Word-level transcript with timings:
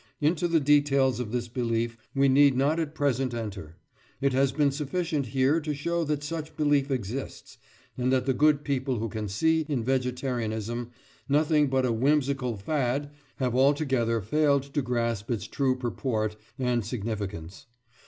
Into 0.19 0.47
the 0.47 0.59
details 0.59 1.19
of 1.19 1.31
this 1.31 1.47
belief 1.47 1.95
we 2.15 2.27
need 2.27 2.57
not 2.57 2.79
at 2.79 2.95
present 2.95 3.35
enter; 3.35 3.75
it 4.19 4.33
has 4.33 4.51
been 4.51 4.71
sufficient 4.71 5.27
here 5.27 5.59
to 5.61 5.75
show 5.75 6.03
that 6.05 6.23
such 6.23 6.57
belief 6.57 6.89
exists, 6.89 7.59
and 7.99 8.11
that 8.11 8.25
the 8.25 8.33
good 8.33 8.63
people 8.63 8.97
who 8.97 9.07
can 9.07 9.27
see 9.27 9.63
in 9.69 9.83
vegetarianism 9.83 10.89
nothing 11.29 11.67
but 11.67 11.85
a 11.85 11.91
whimsical 11.93 12.57
"fad" 12.57 13.11
have 13.35 13.53
altogether 13.53 14.21
failed 14.21 14.63
to 14.73 14.81
grasp 14.81 15.29
its 15.29 15.45
true 15.45 15.75
purport 15.75 16.35
and 16.57 16.83
significance. 16.83 17.67